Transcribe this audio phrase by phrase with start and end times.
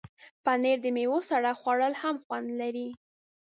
[0.43, 2.89] پنېر د میوو سره خوړل هم خوند لري.